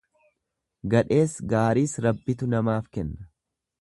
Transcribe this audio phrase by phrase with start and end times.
[0.93, 3.29] Gadhees gaariis Rabbitu namaaf kenna.